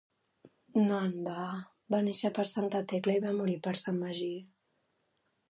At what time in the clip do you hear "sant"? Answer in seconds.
3.85-4.03